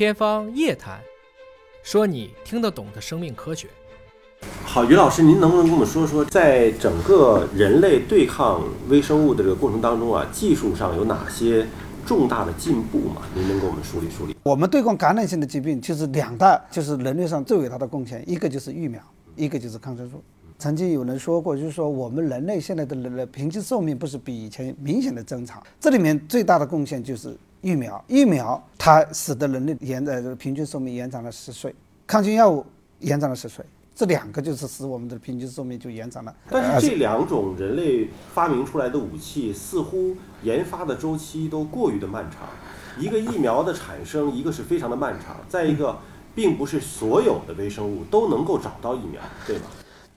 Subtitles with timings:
[0.00, 0.98] 天方夜谭，
[1.82, 3.68] 说你听得懂的生命科学。
[4.64, 11.66] 好，于老师，您能不能跟我们说说，在整个人类对抗微生物的这个过程当中啊，技术上有哪些
[12.06, 13.20] 重大的进步吗？
[13.34, 14.34] 您能给我们梳理梳理？
[14.42, 18.98] 我们对抗感染性的疾病，就是两大，就是人类上最伟大的贡献，一个就是疫苗，
[19.36, 20.24] 一个就是抗生素。
[20.58, 28.02] 曾经有人说过，就是说我们人类现在的人的平均寿命不是比以前明显的增长，这里面最大的贡献就是疫苗。
[28.08, 31.74] 疫苗它使得人类延呃平均寿命延长了十岁，
[32.06, 32.64] 抗菌药物
[33.00, 33.64] 延长了十岁，
[33.94, 36.34] 这两个就是使我们的平均寿命就延长了。
[36.48, 42.48] 但是这两种人类发明出来的武器，似乎研发的周期都过于的漫长。
[42.98, 45.96] 一个疫苗的产生，一个是非常的漫长，再一个，
[46.34, 49.64] 并不是所有的微生物都能够找到疫苗，对吗？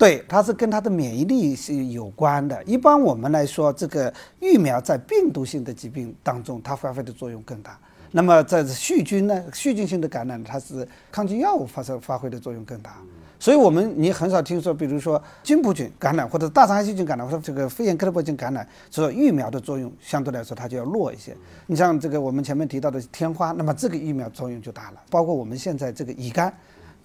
[0.04, 2.62] 对，它是跟它的免疫力是有关的。
[2.66, 7.80] 一般我们来说，这个疫苗在病毒性的疾病当中，它发挥的作用更大。
[8.12, 12.98] 那么在细菌呢，细菌性的感染，它是抗菌药物发生发挥的作用更大。
[13.40, 21.34] 所以，我们你很少听说，比如说菌部菌感染或者大肠癌细菌感染或者这个肺炎克勒伯菌感染，说疫苗的作用相对来说它就要弱一些。
[21.66, 25.02] 你像这个我们前面提到的天花，那么这个疫苗作用就大了。
[25.10, 26.54] 包括我们现在这个乙肝。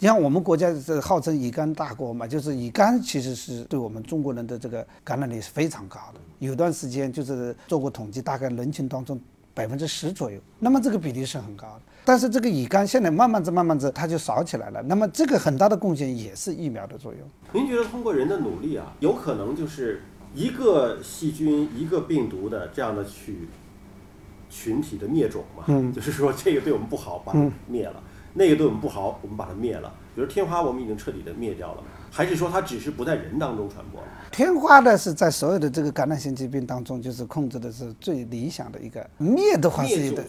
[0.00, 6.20] 你像我们国家是号称乙肝大国嘛，就是乙肝其实是对我们中国人的这个感染率是非常高的。
[6.38, 9.20] 有段时间就是做过统计，大概人群当中
[9.52, 11.82] 百分之十左右，那么这个比例是很高的。
[12.04, 17.20] 但是这个乙肝现在慢慢子慢慢子它就少起来了，那么这个很大的贡献也是疫苗的作用。
[17.52, 23.48] 您觉得通过人的努力啊，有可能就是一个细菌、一个病毒的这样的去
[24.48, 25.64] 群体的灭种嘛？
[25.66, 28.00] 嗯，就是说这个对我们不好，把它灭了。
[28.34, 29.92] 那个对我们不好，我们把它灭了。
[30.14, 34.02] 比如天花，我们已经彻底的灭掉了，还是说它只是不在人当中传播？
[34.32, 40.22] 天花呢是在所有的这个感染性疾病当中，就是控制的是最理想的一个灭的话是一的，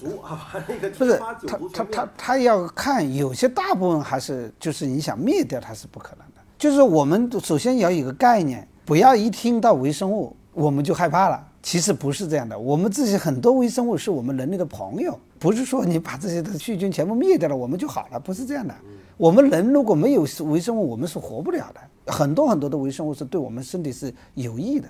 [0.97, 6.41] 不是它它它它要看有些大部分还是就是你想灭掉它是不可能的。
[6.57, 11.47] 就是我们首先要有一个概念，不要一听到微生物我们就害怕了。
[11.61, 18.73] 其实不是这样的，我们这些很多微生物是我们人类的朋友，不是说你把这些的细菌全部灭掉了我们就好了，不是这样的。
[19.17, 22.11] 我们人如果没有微生物，我们是活不了的。
[22.11, 24.87] 很多很多的微生物是对我们身体是有益的。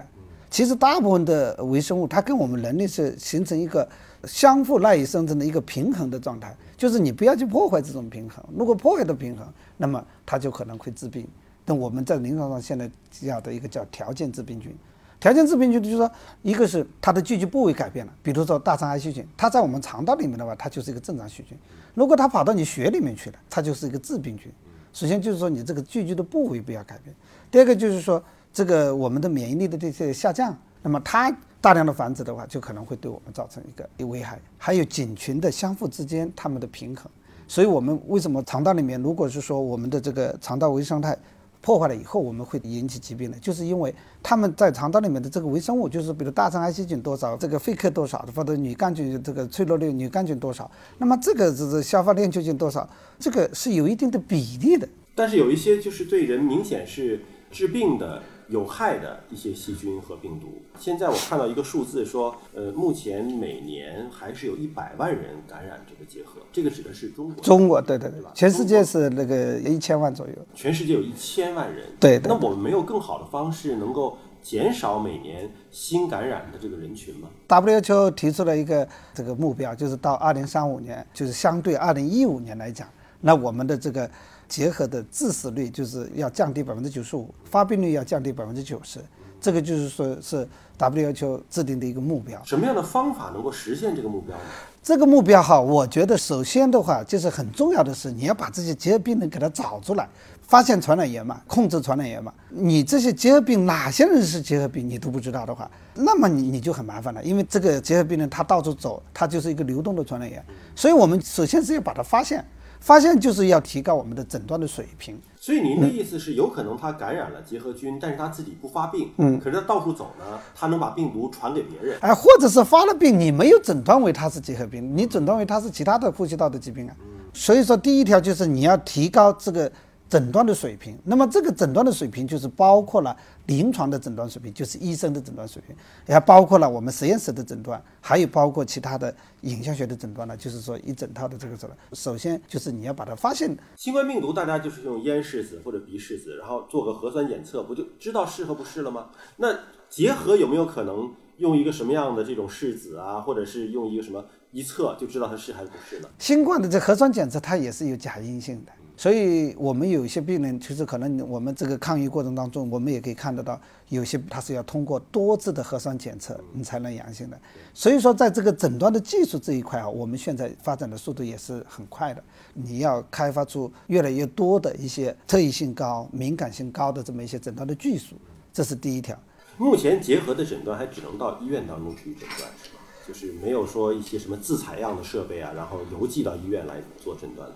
[0.50, 3.88] 其实大部分的微生物，它跟我们人类是形成一个
[4.26, 8.44] 相互赖以生存的一个平衡的状态，就是你不要去破坏这种平衡。
[8.56, 9.48] 如果破坏的平衡，
[9.78, 11.28] 那么它就可能会致病。
[11.66, 12.90] 但我们在临床上现在
[13.22, 14.76] 要的一个叫条件致病菌。
[15.20, 16.10] 条件致病菌就是说，
[16.44, 21.58] 一个是它的聚集部位改变了，比如说大肠癌细菌，它在我们肠道里面的话，它就是一个正常细菌；
[21.94, 24.50] 如果它跑到你血里面去了，它就是一个致病菌。
[24.94, 27.14] 首先就是说你这个聚集的部位不要改变，
[27.52, 31.30] 第二个就是说这个我们的免疫力的这些下降，那么它
[31.60, 34.40] 大量的繁殖的话，就可能会对我们造成一个危害。
[34.58, 37.12] 还有菌群的相互之间它们的平衡，
[37.46, 41.18] 所以我们为什么肠道里面，如果是说我们的这个肠道微生态。
[41.62, 43.94] 破坏了以后，我们会引起疾病的，就是因为
[44.24, 52.90] 他们在肠道里面的这个微生物，就是比如大肠癌细菌多少，这个肺克多少，或者女杆菌这个脆弱率女杆菌多少，那么这个是消化链球菌多少，
[53.20, 54.88] 这个是有一定的比例的。
[55.16, 57.22] 但是有一些就是对人明显是
[57.52, 58.22] 致病的。
[58.50, 60.48] 有害的一些细菌和病毒。
[60.80, 66.42] 现在我看到一个数字说，呃，目前每年还是有一百万人感染这个结核。
[66.52, 67.44] 这个指的是中国。
[67.44, 68.32] 中国，对对对吧？
[68.34, 70.34] 全世界是那个一千万左右。
[70.56, 71.86] 全世界有一千万人。
[72.00, 72.20] 对。
[72.24, 82.88] 那我们没有更好的方式能够减少每年新感染的这个人群吗？WHO 提出了一个这个目标，就是到二零三五年，就是相对二零一五年来讲，
[83.22, 84.10] 那我们的这个。
[84.50, 89.00] 结核的致死率就是要降低百分之九十五，发病率要降低百分之九十，
[89.40, 90.46] 这个就是说是
[90.78, 92.44] WHO 制定的一个目标。
[92.44, 94.44] 什么样的方法能够实现这个目标呢？
[94.82, 100.10] 这个目标哈，我觉得首先的话就是很重要的是你要把这些结核病人给他找出来，
[100.42, 102.34] 发现传染源嘛，控制传染源嘛。
[102.50, 110.44] 你这些结核病哪些人是结核病你都不知道的话，那么你你就很麻烦了，因为这个结核病人他到处走，他就是一个流动的传染源。
[110.76, 112.44] 所以我们首先是要把它发现。
[112.80, 115.20] 发现就是要提高我们的诊断的水平。
[115.40, 121.98] 所以您的意思是，有可能他感染了结核菌，但是他自己不发病，嗯，可是他到处走呢，他能把病毒传给别人。
[122.02, 126.96] 哎，或者是发了病，你没有诊断为他是结核病，你诊断为他是其他的呼吸道的疾病啊。
[127.34, 129.72] 所以说，第一条就是你要提高这个。
[130.10, 133.16] 诊断的水平，那么这个诊断的水平就是包括了
[133.46, 135.76] 临床的诊断水平，就是医生的诊断水平，
[136.08, 141.78] 也包括了我们实验室的诊断，还有包括其他的影像学的诊断呢，就是说一整套的这个诊断。
[141.94, 143.56] 首先就是你要把它发现。
[143.76, 149.10] 新冠病毒大家就是用咽拭子或者鼻拭子，然后做个核酸检测，不就知道是和不是了吗？
[149.38, 149.56] 那
[149.90, 156.10] 结合有没有可能用一个什么样的这种拭子啊，或者是用一个什么一测就知道它是还是不是了？
[156.18, 167.40] 新冠的这核酸检测它也是有假阴性的，所以我们有一些病人，其实可能我们这个抗疫过程当中，我们也可以看得到，有些他是要通过多次的核酸检测你才能阳性的。
[167.76, 172.24] 所以说，在这个诊断的技术这一块啊，我们现在发展的速度也是很快的。
[172.56, 178.16] 你要开发出越来越多的一些特异性高、敏感性高的这么一些诊断的技术，
[178.52, 179.16] 这是第一条。
[179.58, 182.79] 目前结合的诊断还只能到医院当中去诊断，是吧？
[183.10, 187.56] 就是没有说一些什么自采样的设备啊，然后邮寄到医院来做诊断的。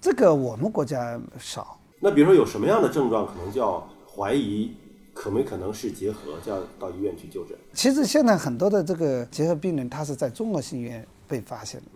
[0.00, 1.76] 这个我们国家少。
[1.98, 4.72] 那比如说有什么样的症状可能叫怀疑，
[5.12, 7.58] 可没可能是结核，就要到医院去就诊？
[7.72, 11.86] 其实现在很多的这个结核病人，他是在综合性医院被发现的。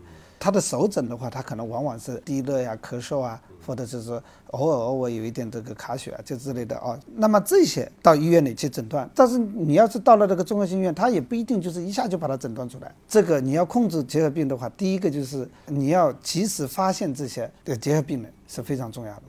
[0.43, 4.11] 他的首诊的话，他可能往往是低热呀、咳嗽啊，或者就是
[4.47, 6.99] 偶尔偶尔有一点这个卡血啊，就之类的哦。
[7.15, 12.93] 那么这些到医院里去诊断，但是你要是到了这个综合性医院，他也不一定就是一下就把它诊断出来。
[13.07, 19.21] 这个你要控制结核病的话，第一个就是你要及时发现这些的结核病人是非常重要的。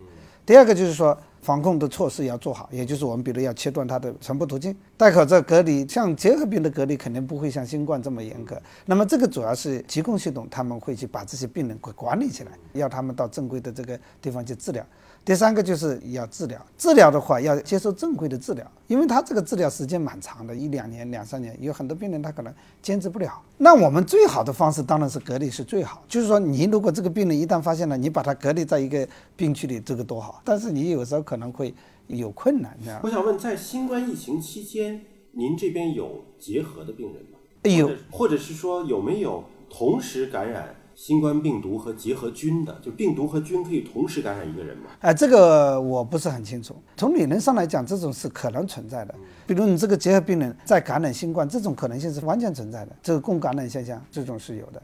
[0.44, 1.16] 第二个就是说。
[1.44, 5.86] 防控的措施要做好，也就是我们比如要切断它的传播途径，戴口罩隔离。
[5.88, 8.60] 像结核病的隔离肯定不会像新冠这么严格。
[8.86, 14.84] 那么这个主要是疾控系统，他们会去把这些病人给管理起来，要他们到正规的这个地方去治疗。
[15.24, 22.52] 第三个就是要治疗，治疗的话要接受正规的治疗，因为他这个治疗时间蛮长的，一两年、两三年，有很多病人他可能
[22.82, 23.40] 坚持不了。
[23.56, 30.42] 那我们最好的方式当然是隔离是最好，就是说你如果这个病人一旦发现了，你把他隔离在一个病区里，这个多好。
[30.44, 31.74] 但是你有时候可能会
[32.08, 33.00] 有困难，这样。
[33.02, 37.38] 我想问，在新冠疫情期间，您这边有结核的病人吗？
[37.62, 40.76] 有，或者是说有没有同时感染？
[40.96, 44.84] 新冠病毒和结核菌的，就病毒和菌可以同时感染一个人吗？
[45.00, 46.76] 哎，这个我不是很清楚。
[46.96, 49.12] 从理论上来讲，这种是可能存在的。
[49.44, 52.94] 比如你这个结核病人在感染新冠，这种可能性是完全存在的。
[53.02, 54.80] 这个共感染现象，这种是有的。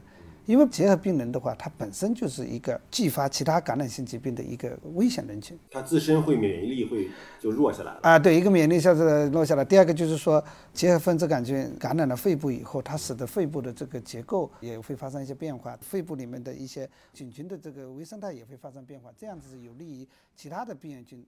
[0.51, 7.09] 因为结核病人的话，他本身就是一个继发其他感染性疾病的一个危险人群，他自身会免疫力会
[7.39, 8.19] 就弱下来了啊。
[8.19, 9.63] 对，一个免疫力下子弱下来。
[9.63, 10.43] 第二个就是说，
[10.73, 21.25] 结核分支杆菌感染了肺部以后，它使得肺部的这个结构也会发生一些变化，肺部里面的一些菌群的这个微生态也会发生变化，这样子有利于其他的病原菌